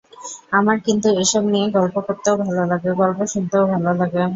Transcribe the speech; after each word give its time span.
আমার 0.51 0.77
কিন্তু 0.85 1.07
এসব 1.21 1.43
নিয়ে 1.45 1.67
গল্প 1.77 1.95
করতেও 2.07 2.35
ভালো 2.43 2.61
লাগে, 2.71 2.89
গল্প 3.01 3.19
শুনতেও 3.31 3.63
ভালো 3.73 3.89
লাগে। 3.93 4.23